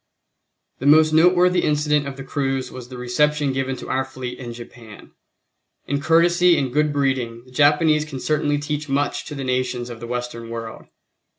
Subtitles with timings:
[0.79, 4.51] The most noteworthy incident of the cruise was the reception given to our fleet in
[4.51, 5.11] Japan.
[5.85, 9.99] In courtesy and good breeding, the Japanese can certainly teach much to the nations of
[9.99, 10.87] the Western world.